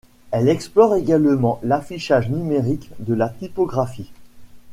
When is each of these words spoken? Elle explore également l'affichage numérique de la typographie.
Elle 0.31 0.49
explore 0.49 0.95
également 0.95 1.59
l'affichage 1.61 2.31
numérique 2.31 2.89
de 2.97 3.13
la 3.13 3.29
typographie. 3.29 4.11